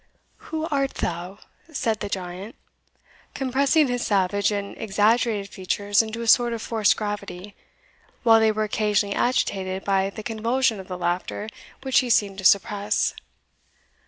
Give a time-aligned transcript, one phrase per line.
[0.49, 1.37] "Who art thou?"
[1.71, 2.55] said the giant,
[3.35, 7.55] compressing his savage and exaggerated features into a sort of forced gravity,
[8.23, 11.49] while they were occasionally agitated by the convulsion of the laughter
[11.83, 13.13] which he seemed to suppress.